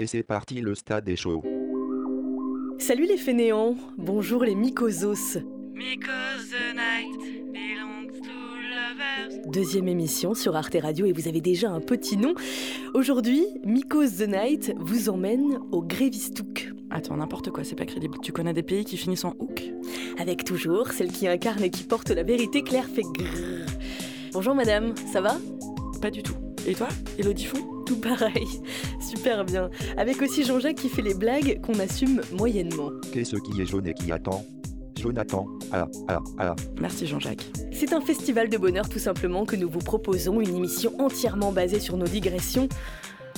[0.00, 1.42] Et c'est parti, le stade est chaud.
[2.78, 5.40] Salut les fainéants, bonjour les mycosos.
[5.74, 7.18] Because the night
[7.52, 8.30] belongs to
[8.70, 9.50] lovers.
[9.50, 12.34] Deuxième émission sur Arte Radio et vous avez déjà un petit nom.
[12.94, 16.72] Aujourd'hui, Mycos the Night vous emmène au Grévistouk.
[16.90, 18.18] Attends, n'importe quoi, c'est pas crédible.
[18.22, 19.64] Tu connais des pays qui finissent en hook?
[20.16, 23.66] Avec toujours celle qui incarne et qui porte la vérité, Claire fait grrr.
[24.32, 25.38] Bonjour madame, ça va?
[26.00, 26.36] Pas du tout.
[26.68, 26.86] Et toi,
[27.18, 27.66] Elodie Font?
[27.84, 28.46] Tout pareil,
[29.08, 29.70] super bien.
[29.96, 32.90] Avec aussi Jean-Jacques qui fait les blagues qu'on assume moyennement.
[33.12, 34.44] Qu'est-ce qui est jaune et qui attend?
[34.96, 36.56] Jonathan, ah, ah, ah.
[36.80, 37.46] Merci Jean-Jacques.
[37.72, 41.78] C'est un festival de bonheur tout simplement que nous vous proposons, une émission entièrement basée
[41.80, 42.68] sur nos digressions.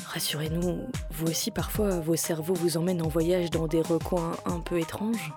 [0.06, 0.80] Rassurez-nous,
[1.11, 5.33] vous aussi parfois vos cerveaux vous emmènent en voyage dans des recoins un peu étranges.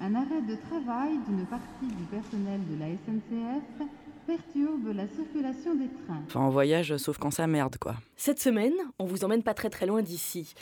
[0.00, 3.88] Un arrêt de travail d'une partie du personnel de la SNCF
[4.30, 6.22] perturbe la circulation des trains.
[6.26, 7.96] Enfin, en voyage, sauf quand ça merde, quoi.
[8.16, 10.54] Cette semaine, on vous emmène pas très très loin d'ici.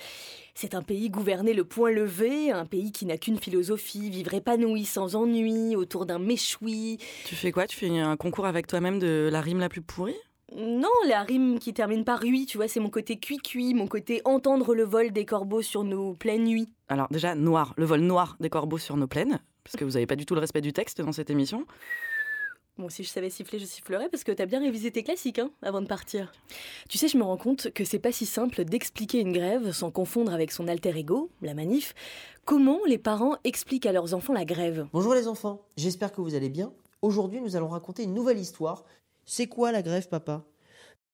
[0.55, 4.87] C'est un pays gouverné le point levé, un pays qui n'a qu'une philosophie, vivre épanoui
[4.87, 6.97] sans ennui, autour d'un méchoui.
[7.27, 7.67] Tu fais quoi?
[7.67, 10.17] Tu fais un concours avec toi-même de la rime la plus pourrie?
[10.57, 14.23] Non, la rime qui termine par oui, tu vois, c'est mon côté cuit-cuit, mon côté
[14.25, 16.73] entendre le vol des corbeaux sur nos pleines nuits.
[16.89, 20.07] Alors déjà, noir, le vol noir des corbeaux sur nos plaines, parce que vous avez
[20.07, 21.67] pas du tout le respect du texte dans cette émission.
[22.79, 25.51] Bon, si je savais siffler, je sifflerais parce que t'as bien révisé tes classiques hein,
[25.63, 26.31] avant de partir.
[26.89, 29.91] Tu sais, je me rends compte que c'est pas si simple d'expliquer une grève sans
[29.91, 31.93] confondre avec son alter ego, la manif.
[32.45, 34.87] Comment les parents expliquent à leurs enfants la grève?
[34.93, 36.73] Bonjour les enfants, j'espère que vous allez bien.
[37.03, 38.85] Aujourd'hui, nous allons raconter une nouvelle histoire.
[39.25, 40.45] C'est quoi la grève, papa?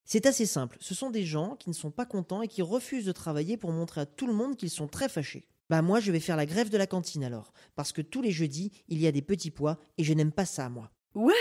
[0.04, 0.76] C'est assez simple.
[0.82, 3.72] Ce sont des gens qui ne sont pas contents et qui refusent de travailler pour
[3.72, 5.46] montrer à tout le monde qu'ils sont très fâchés.
[5.70, 8.32] Bah moi, je vais faire la grève de la cantine alors, parce que tous les
[8.32, 10.90] jeudis, il y a des petits pois et je n'aime pas ça, moi.
[11.14, 11.32] What?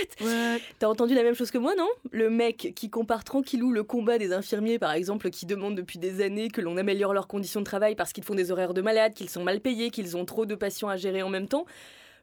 [0.78, 1.88] T'as entendu la même chose que moi, non?
[2.12, 6.22] Le mec qui compare tranquillou le combat des infirmiers, par exemple, qui demandent depuis des
[6.22, 9.14] années que l'on améliore leurs conditions de travail parce qu'ils font des horaires de malade,
[9.14, 11.66] qu'ils sont mal payés, qu'ils ont trop de patients à gérer en même temps.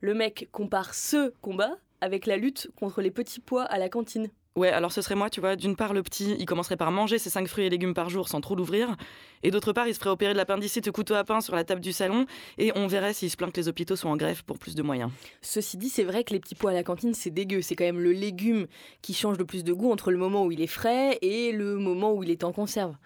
[0.00, 4.30] Le mec compare ce combat avec la lutte contre les petits pois à la cantine.
[4.56, 5.54] Ouais, alors ce serait moi, tu vois.
[5.54, 8.28] D'une part, le petit, il commencerait par manger ses 5 fruits et légumes par jour
[8.28, 8.96] sans trop l'ouvrir.
[9.44, 11.62] Et d'autre part, il se ferait opérer de l'appendicite au couteau à pain sur la
[11.62, 12.26] table du salon.
[12.58, 14.82] Et on verrait s'il se plaint que les hôpitaux sont en grève pour plus de
[14.82, 15.12] moyens.
[15.40, 17.62] Ceci dit, c'est vrai que les petits pois à la cantine, c'est dégueu.
[17.62, 18.66] C'est quand même le légume
[19.02, 21.76] qui change le plus de goût entre le moment où il est frais et le
[21.76, 22.96] moment où il est en conserve.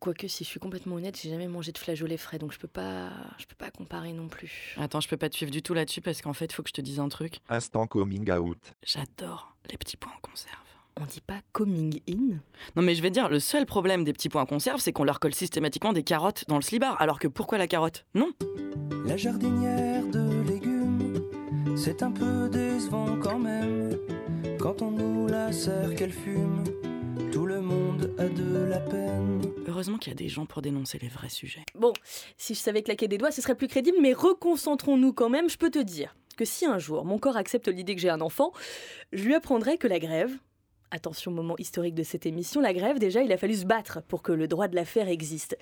[0.00, 2.66] Quoique, si je suis complètement honnête, j'ai jamais mangé de flageolets frais, donc je peux
[2.68, 4.74] pas, je peux pas comparer non plus.
[4.78, 6.74] Attends, je peux pas te suivre du tout là-dessus parce qu'en fait, faut que je
[6.74, 7.40] te dise un truc.
[7.50, 8.56] Instant coming out.
[8.82, 10.54] J'adore les petits pois en conserve.
[10.98, 12.38] On dit pas coming in?
[12.76, 15.04] Non mais je vais dire, le seul problème des petits pois en conserve, c'est qu'on
[15.04, 17.00] leur colle systématiquement des carottes dans le slibard.
[17.00, 18.06] Alors que pourquoi la carotte?
[18.14, 18.32] Non
[19.04, 21.22] La jardinière de légumes,
[21.76, 23.98] c'est un peu décevant quand même.
[24.58, 26.64] Quand on nous la sert qu'elle fume,
[27.30, 29.42] tout le monde a de la peine.
[29.68, 31.64] Heureusement qu'il y a des gens pour dénoncer les vrais sujets.
[31.76, 31.92] Bon,
[32.36, 35.48] si je savais claquer des doigts, ce serait plus crédible, mais reconcentrons-nous quand même.
[35.48, 38.20] Je peux te dire que si un jour mon corps accepte l'idée que j'ai un
[38.20, 38.52] enfant,
[39.12, 40.32] je lui apprendrai que la grève,
[40.92, 44.22] Attention, moment historique de cette émission, la grève, déjà, il a fallu se battre pour
[44.22, 45.56] que le droit de la faire existe.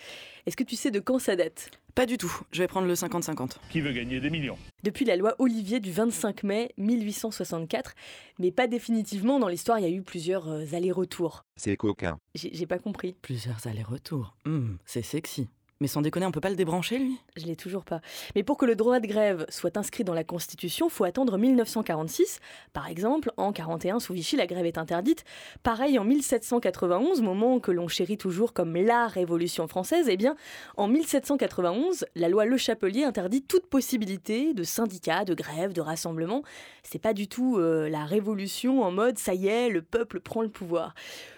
[0.46, 1.70] Est-ce que tu sais de quand ça date?
[1.94, 3.56] Pas du tout, je vais prendre le 50-50.
[3.70, 4.56] Qui veut gagner des millions?
[4.84, 7.94] Depuis la loi Olivier du 25 mai 1864,
[8.38, 11.44] mais pas définitivement, dans l'histoire, il y a eu plusieurs euh, allers-retours.
[11.56, 12.18] C'est coquin.
[12.34, 13.16] J'ai j'ai pas compris.
[13.20, 14.34] Plusieurs allers-retours.
[14.46, 15.48] Hum, c'est sexy.
[15.80, 17.20] Mais sans déconner, on peut pas le débrancher, lui?
[17.36, 18.00] Je l'ai toujours pas.
[18.34, 22.40] Mais pour que le droit de grève soit inscrit dans la Constitution, faut attendre 1946.
[22.72, 25.24] Par exemple, en 41 sous Vichy, la grève est interdite.
[25.62, 30.06] Pareil en 1791, moment que l'on chérit toujours comme la Révolution française.
[30.08, 30.34] Eh bien,
[30.76, 36.42] en 1791, la loi Le Chapelier interdit toute possibilité de syndicat, de grève, de rassemblement.
[36.82, 40.42] C'est pas du tout euh, la révolution en mode ça y est, le peuple prend
[40.42, 40.94] le pouvoir.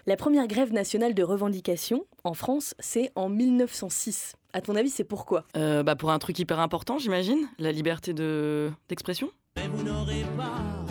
[0.07, 4.30] La première grève nationale de revendication en France, c'est en 1906.
[4.53, 5.45] À ton avis, c'est pourquoi?
[5.57, 9.31] Euh, Bah pour un truc hyper important, j'imagine, la liberté de d'expression.
[9.57, 10.85] Mais vous n'aurez pas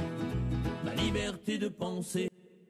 [0.83, 2.29] ma liberté de penser.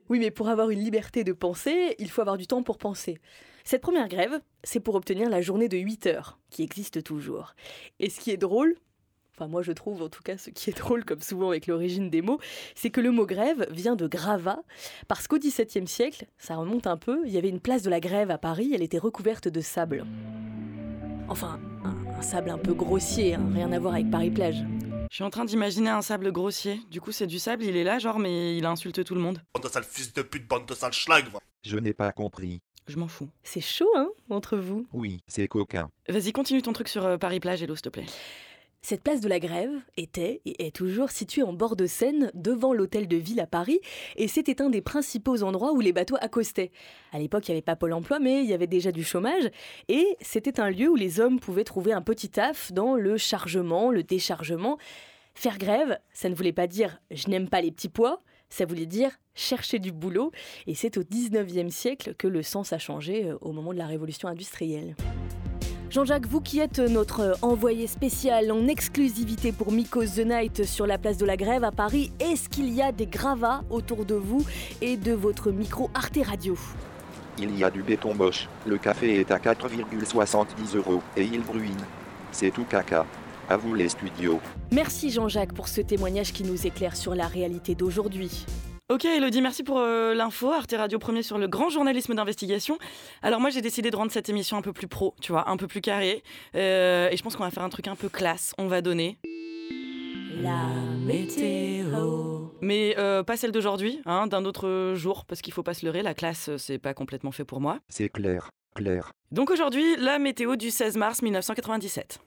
[0.10, 3.20] Oui, mais pour avoir une liberté de penser, il faut avoir du temps pour penser.
[3.64, 7.54] Cette première grève, c'est pour obtenir la journée de 8 heures, qui existe toujours.
[8.00, 8.76] Et ce qui est drôle,
[9.40, 12.10] enfin moi je trouve en tout cas ce qui est drôle, comme souvent avec l'origine
[12.10, 12.40] des mots,
[12.76, 14.60] c'est que le mot grève vient de gravat,
[15.08, 18.00] parce qu'au XVIIe siècle, ça remonte un peu, il y avait une place de la
[18.00, 20.06] grève à Paris, elle était recouverte de sable.
[21.30, 24.66] Enfin, un, un sable un peu grossier, hein, rien à voir avec Paris-Plage.
[25.10, 26.82] Je suis en train d'imaginer un sable grossier.
[26.92, 29.42] Du coup, c'est du sable, il est là, genre, mais il insulte tout le monde.
[29.56, 31.40] Bande de sale fils de pute, bande de sale schlag va.
[31.64, 32.62] Je n'ai pas compris.
[32.88, 33.30] Je m'en fous.
[33.44, 35.90] C'est chaud, hein, entre vous Oui, c'est coquin.
[36.08, 38.06] Vas-y, continue ton truc sur euh, Paris-Plage, Hello, s'il te plaît.
[38.82, 42.74] Cette place de la Grève était et est toujours située en bord de Seine, devant
[42.74, 43.82] l'hôtel de ville à Paris,
[44.16, 46.72] et c'était un des principaux endroits où les bateaux accostaient.
[47.12, 49.50] À l'époque, il n'y avait pas Pôle emploi, mais il y avait déjà du chômage,
[49.90, 53.92] et c'était un lieu où les hommes pouvaient trouver un petit taf dans le chargement,
[53.92, 54.78] le déchargement.
[55.36, 58.86] Faire grève, ça ne voulait pas dire je n'aime pas les petits pois, ça voulait
[58.86, 60.32] dire chercher du boulot,
[60.68, 63.88] et c'est au 19e siècle que le sens a changé euh, au moment de la
[63.88, 64.96] révolution industrielle.
[65.90, 71.00] Jean-Jacques, vous qui êtes notre envoyé spécial en exclusivité pour Mikos The Night sur la
[71.00, 74.46] place de la Grève à Paris, est-ce qu'il y a des gravats autour de vous
[74.82, 76.56] et de votre micro Arte Radio?
[77.40, 78.48] Il y a du béton moche.
[78.68, 81.82] Le café est à 4,70 euros et il bruine.
[82.32, 83.08] C'est tout caca.
[83.50, 84.40] À vous les studios.
[84.72, 88.46] Merci Jean-Jacques pour ce témoignage qui nous éclaire sur la réalité d'aujourd'hui.
[88.92, 90.52] Ok Elodie, merci pour euh, l'info.
[90.52, 92.80] Arte Radio Premier sur le grand journalisme d'investigation.
[93.22, 95.58] Alors moi j'ai décidé de rendre cette émission un peu plus pro, tu vois, un
[95.58, 96.24] peu plus carré.
[96.56, 98.56] Euh, et je pense qu'on va faire un truc un peu classe.
[98.58, 99.20] On va donner...
[100.42, 100.70] La
[101.06, 102.48] météo.
[102.62, 106.02] Mais euh, pas celle d'aujourd'hui, hein, d'un autre jour, parce qu'il faut pas se leurrer,
[106.02, 107.78] la classe c'est pas complètement fait pour moi.
[107.90, 109.12] C'est clair, clair.
[109.32, 112.22] Donc aujourd'hui, la météo du 16 mars 1997.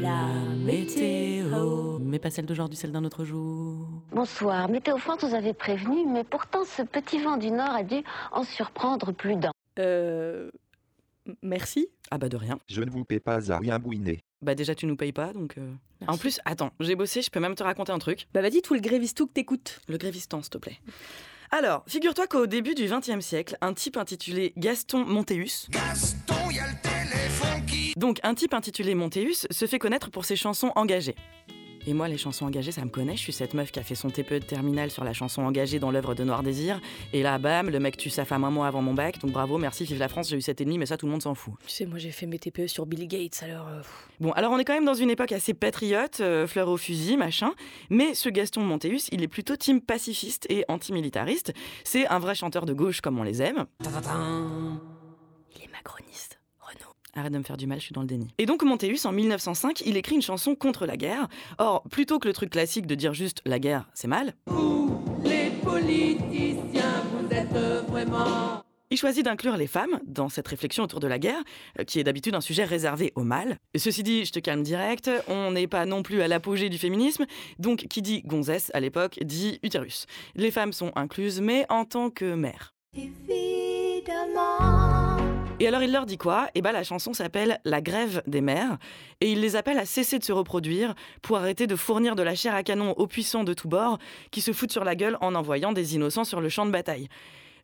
[0.00, 0.26] La
[0.64, 1.98] météo.
[2.00, 3.88] Mais pas celle d'aujourd'hui, celle d'un autre jour.
[4.12, 4.68] Bonsoir.
[4.68, 8.02] Météo France nous avait prévenu, mais pourtant ce petit vent du nord a dû
[8.32, 9.52] en surprendre plus d'un.
[9.78, 10.50] Euh.
[11.42, 11.88] Merci.
[12.10, 12.58] Ah bah de rien.
[12.68, 14.20] Je ne vous paie pas à rien bouiner.
[14.42, 15.56] Bah déjà tu nous payes pas, donc...
[15.58, 15.72] euh.
[16.06, 18.28] En plus, attends, j'ai bossé, je peux même te raconter un truc.
[18.34, 19.80] Bah vas-y, tout le grévistou que t'écoutes.
[19.88, 20.78] Le grévistan, s'il te plaît.
[21.50, 25.68] Alors, figure-toi qu'au début du XXe siècle, un type intitulé Gaston Montéus.
[27.96, 31.14] Donc, un type intitulé Montéus se fait connaître pour ses chansons engagées.
[31.88, 33.14] Et moi, les chansons engagées, ça me connaît.
[33.14, 35.78] Je suis cette meuf qui a fait son TPE de terminale sur la chanson engagée
[35.78, 36.80] dans l'œuvre de Noir Désir.
[37.12, 39.20] Et là, bam, le mec tue sa femme un mois avant mon bac.
[39.20, 41.36] Donc bravo, merci, vive la France, j'ai eu 7,5, mais ça, tout le monde s'en
[41.36, 41.54] fout.
[41.64, 43.68] Tu sais, moi j'ai fait mes TPE sur Bill Gates, alors.
[43.68, 43.82] euh.
[44.18, 47.16] Bon, alors on est quand même dans une époque assez patriote, euh, fleur au fusil,
[47.16, 47.52] machin.
[47.88, 51.52] Mais ce Gaston Montéus, il est plutôt team pacifiste et antimilitariste.
[51.84, 53.64] C'est un vrai chanteur de gauche comme on les aime.
[53.80, 56.40] Il est macroniste.
[57.16, 58.28] Arrête de me faire du mal, je suis dans le déni.
[58.38, 61.28] Et donc Montéus, en 1905, il écrit une chanson contre la guerre.
[61.58, 65.50] Or, plutôt que le truc classique de dire juste la guerre, c'est mal, Vous, les
[65.64, 68.62] politiciens, vous êtes vraiment.
[68.90, 71.42] il choisit d'inclure les femmes dans cette réflexion autour de la guerre,
[71.80, 73.56] euh, qui est d'habitude un sujet réservé au mâle.
[73.72, 76.76] Et Ceci dit, je te calme direct, on n'est pas non plus à l'apogée du
[76.78, 77.24] féminisme,
[77.58, 80.04] donc qui dit gonzesse à l'époque dit utérus.
[80.34, 82.74] Les femmes sont incluses, mais en tant que mères.
[85.58, 86.48] Et alors il leur dit quoi?
[86.54, 88.76] Eh ben la chanson s'appelle La grève des mères
[89.22, 92.34] et il les appelle à cesser de se reproduire pour arrêter de fournir de la
[92.34, 93.98] chair à canon aux puissants de tous bords
[94.30, 97.08] qui se foutent sur la gueule en envoyant des innocents sur le champ de bataille.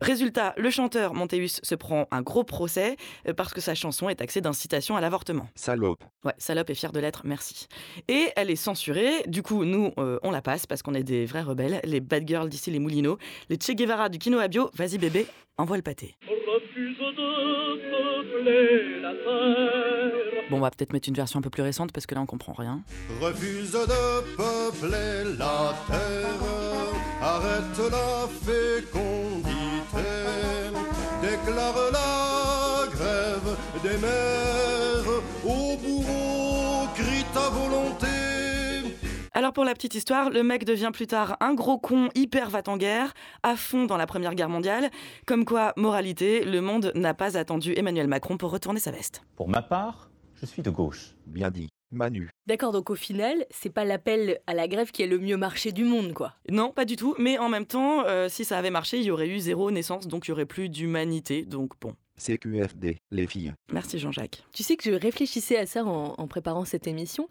[0.01, 2.97] Résultat, le chanteur Montéus se prend un gros procès
[3.27, 5.47] euh, parce que sa chanson est taxée d'incitation à l'avortement.
[5.55, 6.03] Salope.
[6.25, 7.67] Ouais, salope est fière de l'être, merci.
[8.09, 11.25] Et elle est censurée, du coup, nous, euh, on la passe parce qu'on est des
[11.25, 13.17] vrais rebelles, les bad girls d'ici les Moulineaux,
[13.49, 15.25] les Che Guevara du Kino Bio, vas-y bébé,
[15.57, 16.15] envoie le pâté.
[16.53, 20.43] Refuse de peupler la terre.
[20.49, 22.25] Bon, on va peut-être mettre une version un peu plus récente parce que là, on
[22.25, 22.81] comprend rien.
[23.21, 30.09] Refuse de peupler la terre, arrête la fécondité,
[31.21, 38.32] déclare la grève des mères, au bourreau crie ta volonté.
[39.35, 42.61] Alors pour la petite histoire, le mec devient plus tard un gros con hyper va
[42.67, 44.91] en guerre, à fond dans la Première Guerre mondiale.
[45.25, 49.23] Comme quoi, moralité, le monde n'a pas attendu Emmanuel Macron pour retourner sa veste.
[49.35, 51.15] Pour ma part, je suis de gauche.
[51.25, 51.69] Bien dit.
[51.89, 52.29] Manu.
[52.45, 55.71] D'accord, donc au final, c'est pas l'appel à la grève qui est le mieux marché
[55.71, 56.35] du monde, quoi.
[56.49, 59.11] Non, pas du tout, mais en même temps, euh, si ça avait marché, il y
[59.11, 61.95] aurait eu zéro naissance, donc il y aurait plus d'humanité, donc bon.
[62.17, 63.53] CQFD, les filles.
[63.71, 64.43] Merci Jean-Jacques.
[64.53, 67.27] Tu sais que je réfléchissais à ça en, en préparant cette émission,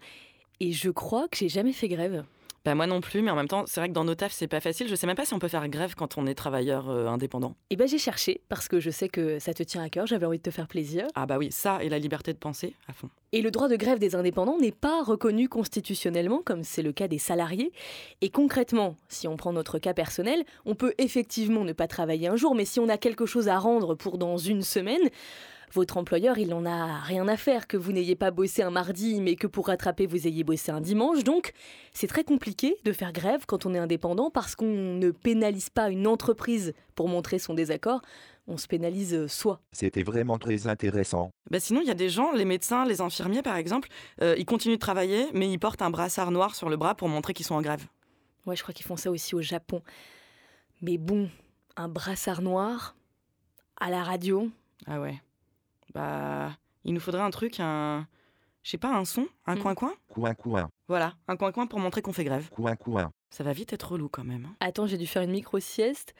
[0.63, 2.23] et je crois que j'ai jamais fait grève.
[2.63, 4.47] Bah moi non plus, mais en même temps, c'est vrai que dans nos tafs, c'est
[4.47, 4.87] pas facile.
[4.87, 7.57] Je sais même pas si on peut faire grève quand on est travailleur euh, indépendant.
[7.69, 10.25] Et ben j'ai cherché, parce que je sais que ça te tient à cœur, j'avais
[10.25, 11.05] envie de te faire plaisir.
[11.15, 13.09] Ah bah oui, ça et la liberté de penser, à fond.
[13.33, 17.09] Et le droit de grève des indépendants n'est pas reconnu constitutionnellement, comme c'est le cas
[17.09, 17.73] des salariés.
[18.21, 22.37] Et concrètement, si on prend notre cas personnel, on peut effectivement ne pas travailler un
[22.37, 25.09] jour, mais si on a quelque chose à rendre pour dans une semaine,
[25.73, 29.19] votre employeur, il n'en a rien à faire que vous n'ayez pas bossé un mardi,
[29.21, 31.23] mais que pour rattraper, vous ayez bossé un dimanche.
[31.23, 31.53] Donc,
[31.93, 35.89] c'est très compliqué de faire grève quand on est indépendant parce qu'on ne pénalise pas
[35.89, 38.01] une entreprise pour montrer son désaccord.
[38.47, 39.61] On se pénalise euh, soi.
[39.71, 41.31] C'était vraiment très intéressant.
[41.49, 43.87] Bah sinon, il y a des gens, les médecins, les infirmiers par exemple,
[44.21, 47.07] euh, ils continuent de travailler, mais ils portent un brassard noir sur le bras pour
[47.07, 47.85] montrer qu'ils sont en grève.
[48.45, 49.81] Ouais, je crois qu'ils font ça aussi au Japon.
[50.81, 51.29] Mais bon,
[51.77, 52.95] un brassard noir
[53.79, 54.49] à la radio,
[54.85, 55.15] Ah ouais.
[55.93, 56.51] Bah,
[56.83, 58.07] il nous faudrait un truc, un,
[58.63, 59.59] Je sais pas, un son Un Mm.
[59.59, 62.49] coin-coin Coin coin, Voilà, un coin-coin pour montrer qu'on fait grève.
[62.49, 63.11] coin coin.
[63.29, 64.45] Ça va vite être relou quand même.
[64.45, 64.55] hein.
[64.59, 66.13] Attends, j'ai dû faire une micro-sieste.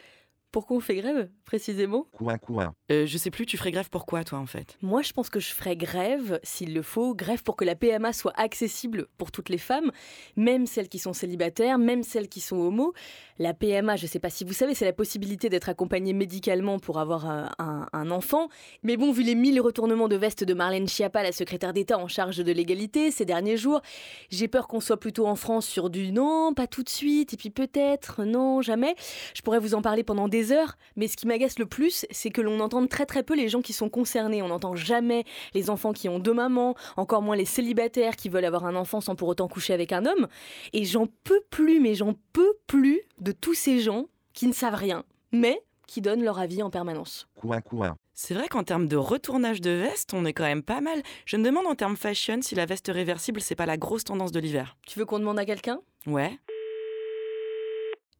[0.53, 2.05] Pourquoi on fait grève, précisément?
[2.13, 2.75] Coin coin.
[2.91, 4.77] Euh, je sais plus, tu ferais grève pourquoi toi en fait?
[4.83, 8.13] Moi, je pense que je ferais grève, s'il le faut, grève pour que la PMA
[8.13, 9.91] soit accessible pour toutes les femmes,
[10.35, 12.93] même celles qui sont célibataires, même celles qui sont homos.
[13.39, 16.77] La PMA, je ne sais pas si vous savez, c'est la possibilité d'être accompagné médicalement
[16.77, 18.47] pour avoir un, un- un enfant.
[18.83, 22.07] Mais bon, vu les mille retournements de veste de Marlène Schiappa, la secrétaire d'État en
[22.07, 23.81] charge de l'égalité, ces derniers jours,
[24.29, 27.37] j'ai peur qu'on soit plutôt en France sur du non, pas tout de suite, et
[27.37, 28.93] puis peut-être, non, jamais.
[29.33, 32.29] Je pourrais vous en parler pendant des heures, mais ce qui m'agace le plus, c'est
[32.29, 34.41] que l'on entende très très peu les gens qui sont concernés.
[34.41, 35.23] On n'entend jamais
[35.53, 39.01] les enfants qui ont deux mamans, encore moins les célibataires qui veulent avoir un enfant
[39.01, 40.27] sans pour autant coucher avec un homme.
[40.73, 44.75] Et j'en peux plus, mais j'en peux plus de tous ces gens qui ne savent
[44.75, 47.27] rien, mais qui donnent leur avis en permanence.
[47.35, 47.95] Coin coin.
[48.15, 51.01] C'est vrai qu'en termes de retournage de veste, on est quand même pas mal.
[51.25, 54.31] Je me demande en termes fashion si la veste réversible, c'est pas la grosse tendance
[54.31, 54.77] de l'hiver.
[54.85, 55.79] Tu veux qu'on demande à quelqu'un?
[56.05, 56.37] Ouais.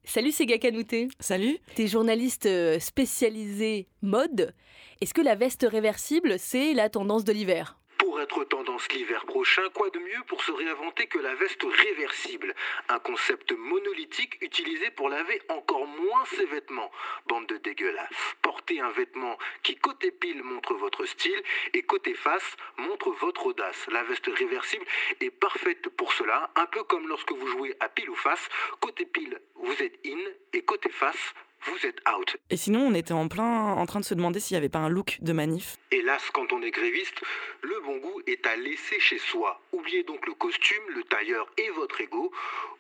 [0.05, 1.07] Salut, c'est Gakanouté.
[1.19, 4.53] Salut T'es journaliste euh, spécialisé mode.
[4.99, 7.79] Est-ce que la veste réversible, c'est la tendance de l'hiver?
[8.25, 12.55] Tendance l'hiver prochain, quoi de mieux pour se réinventer que la veste réversible?
[12.87, 16.91] Un concept monolithique utilisé pour laver encore moins ses vêtements.
[17.27, 18.35] Bande de dégueulasses.
[18.41, 21.41] Portez un vêtement qui côté pile montre votre style
[21.73, 23.87] et côté face montre votre audace.
[23.91, 24.85] La veste réversible
[25.19, 28.47] est parfaite pour cela, un peu comme lorsque vous jouez à pile ou face.
[28.79, 30.19] Côté pile, vous êtes in
[30.53, 31.33] et côté face,
[31.65, 32.37] vous êtes out.
[32.49, 34.79] Et sinon, on était en plein en train de se demander s'il y avait pas
[34.79, 35.77] un look de manif.
[35.91, 37.21] Hélas, quand on est gréviste,
[37.61, 39.61] le bon goût est à laisser chez soi.
[39.71, 42.31] Oubliez donc le costume, le tailleur et votre ego.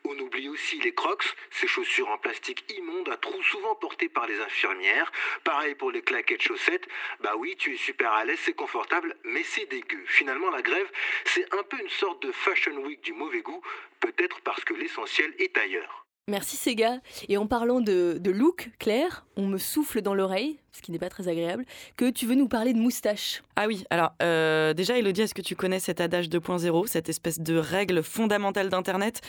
[0.05, 4.27] On oublie aussi les crocs, ces chaussures en plastique immondes à trous souvent portées par
[4.27, 5.11] les infirmières.
[5.43, 6.87] Pareil pour les claquettes chaussettes.
[7.21, 10.03] Bah oui, tu es super à l'aise, c'est confortable, mais c'est dégueu.
[10.07, 10.91] Finalement, la grève,
[11.25, 13.61] c'est un peu une sorte de fashion week du mauvais goût,
[14.01, 16.02] peut-être parce que l'essentiel est ailleurs.
[16.29, 16.99] Merci Sega.
[17.27, 20.99] Et en parlant de, de look, Claire, on me souffle dans l'oreille, ce qui n'est
[20.99, 21.65] pas très agréable,
[21.97, 23.43] que tu veux nous parler de moustache.
[23.57, 27.41] Ah oui, alors euh, déjà Elodie, est-ce que tu connais cet adage 2.0, cette espèce
[27.41, 29.19] de règle fondamentale d'Internet?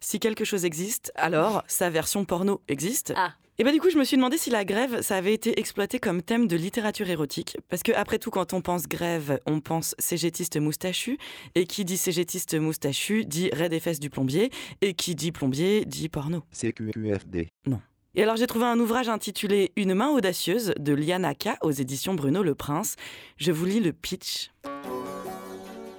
[0.00, 3.14] Si quelque chose existe, alors sa version porno existe.
[3.16, 3.32] Ah.
[3.62, 6.00] Et bah du coup, je me suis demandé si la grève, ça avait été exploité
[6.00, 7.56] comme thème de littérature érotique.
[7.68, 11.16] Parce que après tout, quand on pense grève, on pense cégétiste moustachu.
[11.54, 14.50] Et qui dit cégétiste moustachu dit raid des fesses du plombier.
[14.80, 16.42] Et qui dit plombier dit porno.
[16.50, 17.50] CQFD.
[17.68, 17.80] Non.
[18.16, 22.14] Et alors j'ai trouvé un ouvrage intitulé Une main audacieuse de Liana K aux éditions
[22.14, 22.96] Bruno Le Prince.
[23.36, 24.50] Je vous lis le pitch.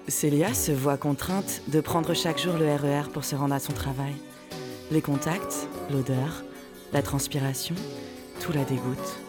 [0.09, 3.71] Célia se voit contrainte de prendre chaque jour le RER pour se rendre à son
[3.71, 4.15] travail.
[4.91, 6.43] Les contacts, l'odeur,
[6.93, 7.75] la transpiration,
[8.39, 9.19] tout la dégoûte.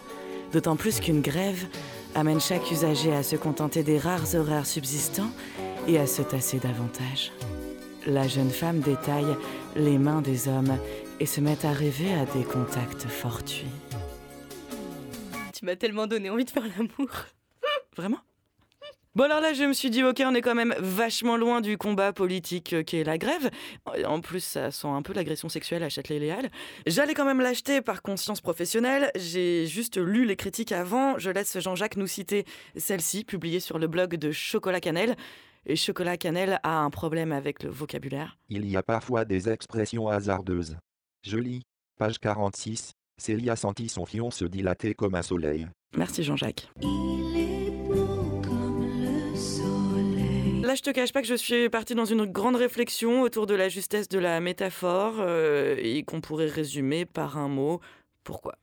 [0.53, 1.65] D'autant plus qu'une grève
[2.13, 5.31] amène chaque usager à se contenter des rares horaires subsistants
[5.87, 7.31] et à se tasser davantage.
[8.07, 9.35] La jeune femme détaille
[9.75, 10.77] les mains des hommes
[11.19, 13.65] et se met à rêver à des contacts fortuits.
[15.53, 17.09] Tu m'as tellement donné envie de faire l'amour.
[17.95, 18.19] Vraiment?
[19.15, 21.77] Bon alors là, je me suis dit, ok, on est quand même vachement loin du
[21.77, 23.49] combat politique euh, qui est la grève.
[24.05, 26.49] En plus, ça sent un peu l'agression sexuelle à Châtelet-Léal.
[26.85, 29.11] J'allais quand même l'acheter par conscience professionnelle.
[29.15, 31.17] J'ai juste lu les critiques avant.
[31.17, 32.43] Je laisse Jean-Jacques nous citer
[32.75, 35.15] celle-ci, publiée sur le blog de Chocolat Cannelle.
[35.65, 38.37] Et Chocolat Cannelle a un problème avec le vocabulaire.
[38.49, 40.75] Il y a parfois des expressions hasardeuses.
[41.23, 41.61] Je lis.
[41.97, 42.91] Page 46.
[43.17, 45.67] Célia sentit son fion se dilater comme un soleil.
[45.95, 46.69] Merci Jean-Jacques.
[50.65, 53.53] Là, je te cache pas que je suis partie dans une grande réflexion autour de
[53.53, 57.81] la justesse de la métaphore euh, et qu'on pourrait résumer par un mot.
[58.23, 58.55] Pourquoi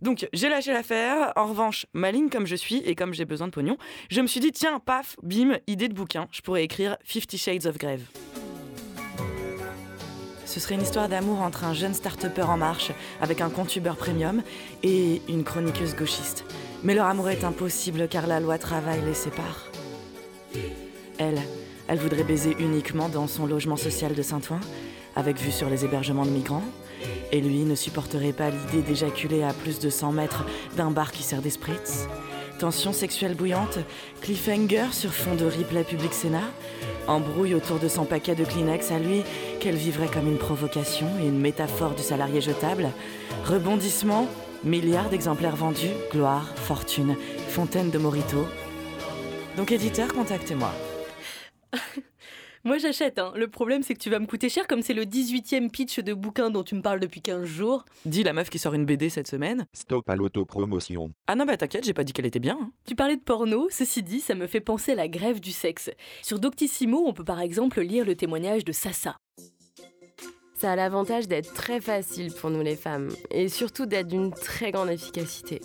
[0.00, 1.32] donc j'ai lâché l'affaire.
[1.34, 3.76] En revanche, maligne comme je suis et comme j'ai besoin de pognon,
[4.10, 6.28] je me suis dit tiens, paf, bim, idée de bouquin.
[6.30, 8.04] Je pourrais écrire Fifty Shades of Grève.
[10.46, 14.44] Ce serait une histoire d'amour entre un jeune start-upper en marche avec un contubeur premium
[14.84, 16.44] et une chroniqueuse gauchiste.
[16.84, 19.68] Mais leur amour est impossible car la loi travail les sépare.
[21.18, 21.40] Elle,
[21.88, 24.60] elle voudrait baiser uniquement dans son logement social de Saint-Ouen,
[25.16, 26.64] avec vue sur les hébergements de migrants.
[27.32, 30.44] Et lui ne supporterait pas l'idée d'éjaculer à plus de 100 mètres
[30.76, 32.06] d'un bar qui sert des spritz.
[32.58, 33.78] Tension sexuelle bouillante,
[34.20, 36.50] cliffhanger sur fond de replay public Sénat,
[37.06, 39.22] embrouille autour de son paquet de Kleenex à lui,
[39.60, 42.90] qu'elle vivrait comme une provocation et une métaphore du salarié jetable,
[43.44, 44.28] rebondissement,
[44.64, 47.14] milliards d'exemplaires vendus, gloire, fortune,
[47.48, 48.46] fontaine de Morito.
[49.56, 50.72] Donc éditeur, contactez-moi.
[52.64, 53.32] Moi j'achète, hein.
[53.36, 56.12] le problème c'est que tu vas me coûter cher comme c'est le 18e pitch de
[56.12, 57.84] bouquin dont tu me parles depuis 15 jours.
[58.04, 59.64] Dis la meuf qui sort une BD cette semaine.
[59.72, 61.12] Stop à l'autopromotion.
[61.28, 62.58] Ah non, bah t'inquiète, j'ai pas dit qu'elle était bien.
[62.60, 62.70] hein.
[62.84, 65.90] Tu parlais de porno, ceci dit, ça me fait penser à la grève du sexe.
[66.22, 69.16] Sur Doctissimo, on peut par exemple lire le témoignage de Sassa.
[70.54, 74.72] Ça a l'avantage d'être très facile pour nous les femmes et surtout d'être d'une très
[74.72, 75.60] grande efficacité.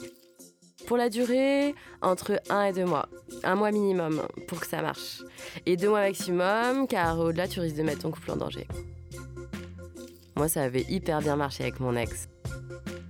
[0.88, 3.08] Pour la durée, entre 1 et 2 mois.
[3.44, 5.24] Un mois minimum pour que ça marche.
[5.66, 8.68] Et 2 mois maximum, car au-delà, tu risques de mettre ton couple en danger.
[10.36, 12.28] Moi, ça avait hyper bien marché avec mon ex.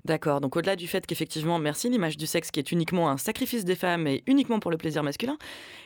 [0.05, 3.63] D'accord, donc au-delà du fait qu'effectivement, merci, l'image du sexe qui est uniquement un sacrifice
[3.63, 5.37] des femmes et uniquement pour le plaisir masculin,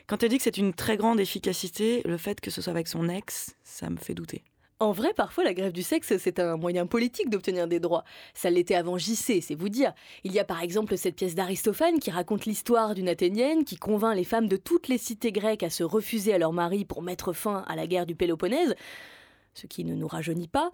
[0.07, 2.87] quand elle dit que c'est une très grande efficacité, le fait que ce soit avec
[2.87, 4.43] son ex, ça me fait douter.
[4.79, 8.03] En vrai, parfois, la grève du sexe, c'est un moyen politique d'obtenir des droits.
[8.35, 9.91] Ça l'était avant JC, c'est vous dire.
[10.23, 14.15] Il y a par exemple cette pièce d'Aristophane qui raconte l'histoire d'une Athénienne qui convainc
[14.15, 17.33] les femmes de toutes les cités grecques à se refuser à leur mari pour mettre
[17.33, 18.75] fin à la guerre du Péloponnèse,
[19.57, 20.71] ce qui ne nous rajeunit pas.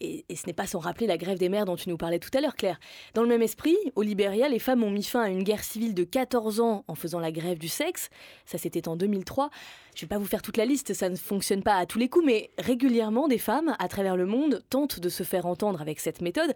[0.00, 2.30] Et, ce n'est pas sans rappeler la grève des mères dont tu nous parlais tout
[2.36, 2.78] à l'heure, Claire.
[3.14, 5.94] Dans le même esprit, au Libéria, les femmes ont mis fin à une guerre civile
[5.94, 8.10] de 14 ans en faisant la grève du sexe.
[8.44, 9.50] Ça, c'était en 2003.
[9.94, 12.08] Je vais pas vous faire toute la liste, ça ne fonctionne pas à tous les
[12.08, 16.00] coups, mais régulièrement, des femmes, à travers le monde, tentent de se faire entendre avec
[16.00, 16.54] cette méthode.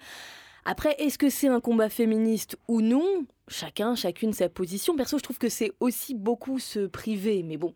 [0.66, 3.24] Après, est-ce que c'est un combat féministe ou non?
[3.48, 4.94] Chacun, chacune sa position.
[4.94, 7.74] Perso, je trouve que c'est aussi beaucoup se priver, mais bon.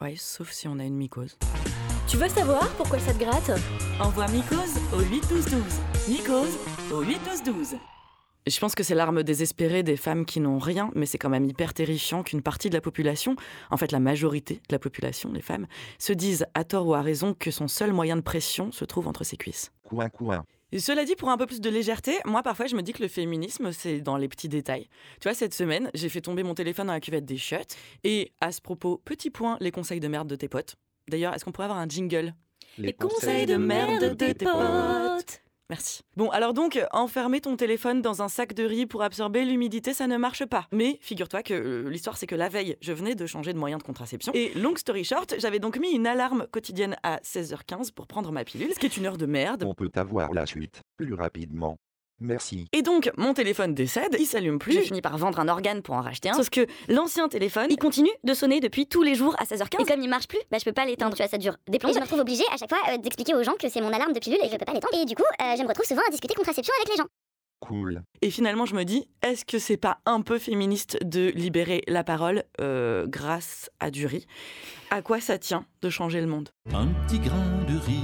[0.00, 1.38] Ouais, sauf si on a une mycose.
[2.08, 3.50] Tu veux savoir pourquoi ça te gratte
[4.00, 5.62] Envoie mycose au 8 12 12.
[6.08, 6.56] Mycose
[6.92, 7.74] au 8 12 12.
[8.46, 11.46] Je pense que c'est l'arme désespérée des femmes qui n'ont rien, mais c'est quand même
[11.46, 13.34] hyper terrifiant qu'une partie de la population,
[13.70, 15.66] en fait la majorité de la population, les femmes,
[15.98, 19.08] se disent à tort ou à raison que son seul moyen de pression se trouve
[19.08, 19.72] entre ses cuisses.
[19.82, 20.44] Coin, coin.
[20.70, 23.02] Et cela dit, pour un peu plus de légèreté, moi parfois je me dis que
[23.02, 24.88] le féminisme, c'est dans les petits détails.
[25.20, 27.74] Tu vois, cette semaine, j'ai fait tomber mon téléphone dans la cuvette des chiottes.
[28.04, 30.76] Et à ce propos, petit point, les conseils de merde de tes potes.
[31.08, 32.34] D'ailleurs, est-ce qu'on pourrait avoir un jingle
[32.78, 35.42] Les conseils de merde de tes potes.
[35.68, 36.02] Merci.
[36.16, 40.06] Bon, alors donc, enfermer ton téléphone dans un sac de riz pour absorber l'humidité, ça
[40.06, 40.68] ne marche pas.
[40.70, 43.78] Mais figure-toi que euh, l'histoire, c'est que la veille, je venais de changer de moyen
[43.78, 44.32] de contraception.
[44.32, 48.44] Et long story short, j'avais donc mis une alarme quotidienne à 16h15 pour prendre ma
[48.44, 49.64] pilule, ce qui est une heure de merde.
[49.66, 51.78] On peut avoir la suite plus rapidement.
[52.20, 52.66] Merci.
[52.72, 54.72] Et donc, mon téléphone décède, il s'allume plus.
[54.72, 56.34] J'ai fini par vendre un organe pour en racheter un.
[56.34, 59.82] Sauf que l'ancien téléphone, Il continue de sonner depuis tous les jours à 16h15.
[59.82, 61.78] Et comme il marche plus, bah je peux pas l'éteindre, tu vois, ça dure des
[61.78, 61.90] plombs.
[61.90, 63.92] Et je me retrouve obligée à chaque fois euh, d'expliquer aux gens que c'est mon
[63.92, 64.96] alarme de pilule et que je peux pas l'éteindre.
[64.98, 67.08] Et du coup, euh, je me retrouve souvent à discuter contraception avec les gens.
[67.60, 68.02] Cool.
[68.20, 72.04] Et finalement, je me dis, est-ce que c'est pas un peu féministe de libérer la
[72.04, 74.26] parole euh, grâce à du riz?
[74.90, 76.50] À quoi ça tient de changer le monde?
[76.72, 78.02] Un petit grain de riz,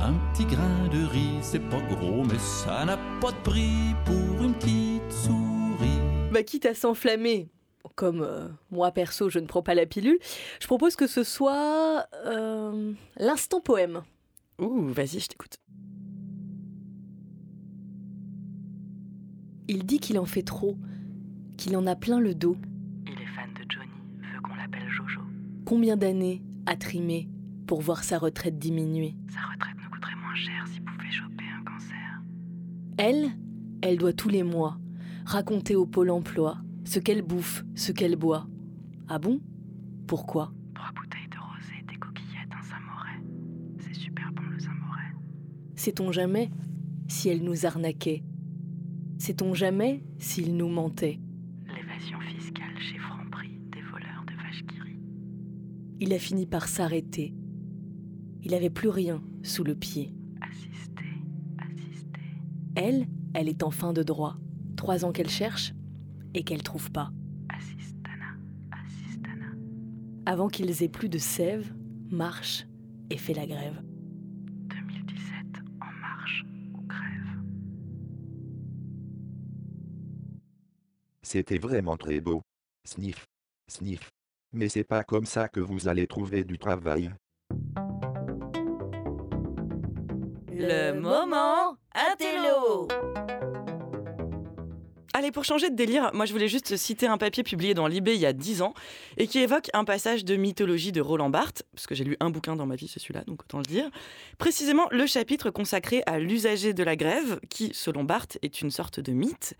[0.00, 4.44] un petit grain de riz, c'est pas gros, mais ça n'a pas de prix pour
[4.44, 6.00] une petite souris.
[6.32, 7.48] Bah, quitte à s'enflammer,
[7.94, 10.18] comme euh, moi perso, je ne prends pas la pilule,
[10.60, 14.02] je propose que ce soit euh, l'instant poème.
[14.60, 15.56] Ouh, vas-y, je t'écoute.
[19.68, 20.76] Il dit qu'il en fait trop,
[21.56, 22.56] qu'il en a plein le dos.
[23.06, 23.90] Il est fan de Johnny,
[24.32, 25.20] veut qu'on l'appelle Jojo.
[25.66, 27.28] Combien d'années a trimé
[27.66, 29.14] pour voir sa retraite diminuer?
[29.28, 29.67] Sa retraite
[33.00, 33.30] Elle,
[33.80, 34.76] elle doit tous les mois
[35.24, 38.48] raconter au pôle emploi ce qu'elle bouffe, ce qu'elle boit.
[39.06, 39.40] Ah bon?
[40.08, 40.52] Pourquoi?
[40.74, 43.22] Trois bouteilles de rosé, des coquillettes, un samouraï.
[43.78, 45.12] C'est super bon le samouraï.
[45.76, 46.50] Sait-on jamais
[47.06, 48.24] si elle nous arnaquait?
[49.18, 51.20] Sait-on jamais s'il nous mentait?
[51.66, 55.00] L'évasion fiscale chez Franprix, des voleurs de vaches qui rient.
[56.00, 57.32] Il a fini par s'arrêter.
[58.42, 60.14] Il avait plus rien sous le pied.
[62.80, 64.36] Elle, elle est en fin de droit.
[64.76, 65.74] Trois ans qu'elle cherche
[66.32, 67.10] et qu'elle trouve pas.
[67.48, 68.36] Assistana,
[68.70, 69.46] assistana.
[70.26, 71.74] Avant qu'ils aient plus de sève,
[72.08, 72.68] marche
[73.10, 73.82] et fait la grève.
[74.68, 75.24] 2017,
[75.80, 76.44] en marche
[76.76, 77.42] ou crève.
[81.22, 82.42] C'était vraiment très beau.
[82.84, 83.26] Sniff.
[83.66, 84.08] Sniff.
[84.52, 87.10] Mais c'est pas comme ça que vous allez trouver du travail.
[90.60, 91.57] Le moment
[95.14, 98.14] Allez, pour changer de délire, moi je voulais juste citer un papier publié dans Libé
[98.14, 98.72] il y a 10 ans
[99.16, 102.30] et qui évoque un passage de mythologie de Roland Barthes, parce que j'ai lu un
[102.30, 103.90] bouquin dans ma vie, c'est celui-là, donc autant le dire.
[104.38, 109.00] Précisément le chapitre consacré à l'usager de la grève, qui, selon Barthes, est une sorte
[109.00, 109.54] de mythe.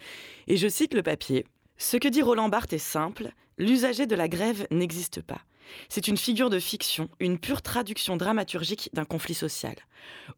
[0.46, 1.44] Et je cite le papier.
[1.76, 5.40] Ce que dit Roland Barthes est simple, l'usager de la grève n'existe pas.
[5.88, 9.76] C'est une figure de fiction, une pure traduction dramaturgique d'un conflit social.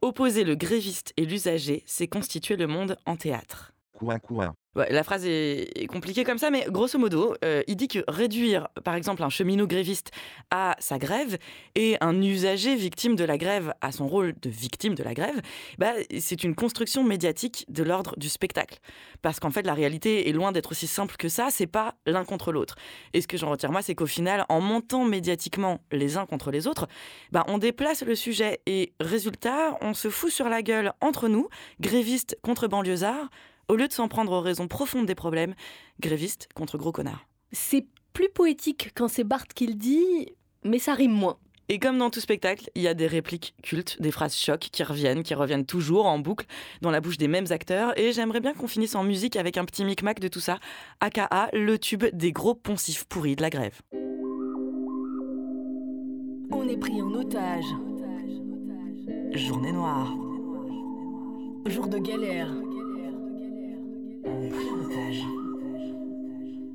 [0.02, 3.72] Opposer le gréviste et l'usager, c'est constituer le monde en théâtre.
[3.92, 4.54] Coin, coin.
[4.76, 8.68] La phrase est, est compliquée comme ça, mais grosso modo, euh, il dit que réduire,
[8.84, 10.12] par exemple, un cheminot gréviste
[10.52, 11.38] à sa grève
[11.74, 15.40] et un usager victime de la grève à son rôle de victime de la grève,
[15.78, 18.78] bah, c'est une construction médiatique de l'ordre du spectacle.
[19.22, 22.24] Parce qu'en fait, la réalité est loin d'être aussi simple que ça, c'est pas l'un
[22.24, 22.76] contre l'autre.
[23.12, 26.52] Et ce que j'en retire, moi, c'est qu'au final, en montant médiatiquement les uns contre
[26.52, 26.86] les autres,
[27.32, 31.48] bah, on déplace le sujet et résultat, on se fout sur la gueule entre nous,
[31.80, 33.30] grévistes contre banlieusards,
[33.70, 35.54] au lieu de s'en prendre aux raisons profondes des problèmes,
[36.00, 37.26] grévistes contre gros connards.
[37.52, 41.38] C'est plus poétique quand c'est Barthes qui le dit, mais ça rime moins.
[41.68, 44.82] Et comme dans tout spectacle, il y a des répliques cultes, des phrases chocs qui
[44.82, 46.46] reviennent, qui reviennent toujours en boucle
[46.80, 47.96] dans la bouche des mêmes acteurs.
[47.96, 50.58] Et j'aimerais bien qu'on finisse en musique avec un petit micmac de tout ça,
[50.98, 53.80] aka le tube des gros poncifs pourris de la grève.
[56.50, 57.62] On est pris en otage.
[59.32, 60.12] Journée noire.
[61.66, 62.50] Jour de galère.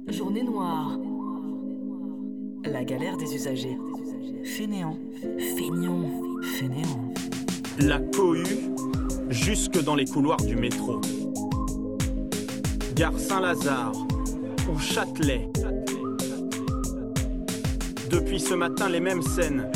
[0.08, 0.98] Journée noire.
[2.64, 3.78] La galère des usagers.
[4.44, 4.98] Fainéant.
[5.58, 6.06] Feignant.
[6.42, 7.14] Fainéant.
[7.80, 8.72] La cohue
[9.30, 11.02] jusque dans les couloirs du métro.
[12.96, 13.94] Gare Saint-Lazare
[14.72, 15.50] ou Châtelet.
[18.10, 19.70] Depuis ce matin, les mêmes scènes.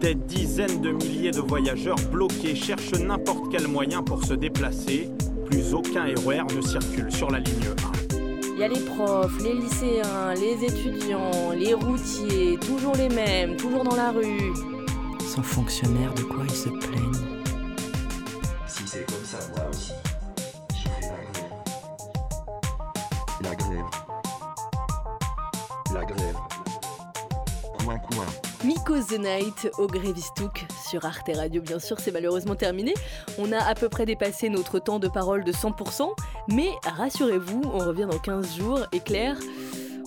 [0.00, 5.08] Des dizaines de milliers de voyageurs bloqués cherchent n'importe quel moyen pour se déplacer.
[5.50, 7.74] Plus aucun RER ne circule sur la ligne
[8.12, 8.16] 1.
[8.54, 13.82] Il y a les profs, les lycéens, les étudiants, les routiers, toujours les mêmes, toujours
[13.82, 14.52] dans la rue.
[15.18, 17.42] Sans fonctionnaire, de quoi ils se plaignent?
[18.68, 19.92] Si c'est comme ça, moi aussi,
[20.72, 21.52] je fais la grève.
[23.42, 23.90] La grève.
[25.94, 26.36] La grève.
[27.78, 28.26] Coin, coin.
[28.62, 32.92] Miko the Night au Grévistouk sur Arte Radio, bien sûr, c'est malheureusement terminé.
[33.38, 36.10] On a à peu près dépassé notre temps de parole de 100%,
[36.48, 38.80] mais rassurez-vous, on revient dans 15 jours.
[38.92, 39.38] Et Claire,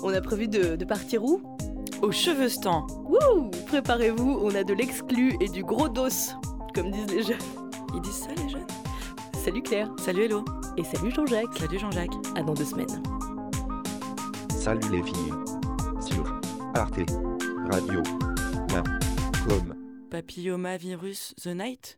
[0.04, 1.42] on a prévu de, de partir où?
[2.04, 2.92] Aux cheveux stand.
[3.06, 6.10] Wouh Préparez-vous, on a de l'exclu et du gros dos,
[6.76, 7.38] comme disent les jeunes.
[7.96, 8.68] Ils disent ça, les jeunes?
[9.44, 9.90] Salut Claire.
[9.98, 10.46] Salut Hello.
[10.78, 11.58] Et salut Jean-Jacques.
[11.58, 12.16] Salut Jean-Jacques.
[12.36, 13.02] À dans deux semaines.
[14.50, 15.34] Salut les filles.
[16.00, 16.40] Sur
[16.76, 17.00] Arte
[17.72, 18.04] Radio.
[20.10, 21.98] Papillomavirus The Night?